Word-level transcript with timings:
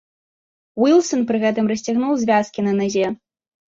Уілсан 0.85 1.21
пры 1.33 1.43
гэтым 1.45 1.71
расцягнуў 1.75 2.19
звязкі 2.25 2.61
на 2.71 2.79
назе. 2.85 3.19